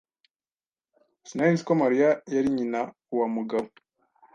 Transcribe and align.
Sinari 1.27 1.53
nzi 1.53 1.63
ko 1.67 1.73
Mariya 1.83 2.09
yari 2.33 2.49
nyina 2.55 2.81
wa 3.17 3.27
Mugabo. 3.35 3.67